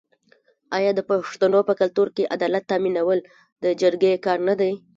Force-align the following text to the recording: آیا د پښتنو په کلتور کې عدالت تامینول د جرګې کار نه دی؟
آیا 0.77 0.91
د 0.95 1.01
پښتنو 1.09 1.59
په 1.69 1.73
کلتور 1.79 2.07
کې 2.15 2.31
عدالت 2.35 2.63
تامینول 2.71 3.19
د 3.63 3.65
جرګې 3.81 4.13
کار 4.25 4.39
نه 4.47 4.55
دی؟ 4.59 4.71